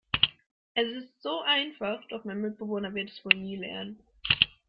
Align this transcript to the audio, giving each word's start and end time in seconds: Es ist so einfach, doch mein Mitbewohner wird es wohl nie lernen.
Es 0.73 0.87
ist 0.87 1.21
so 1.21 1.41
einfach, 1.43 2.01
doch 2.07 2.23
mein 2.25 2.41
Mitbewohner 2.41 2.95
wird 2.95 3.11
es 3.11 3.23
wohl 3.23 3.39
nie 3.39 3.55
lernen. 3.57 3.99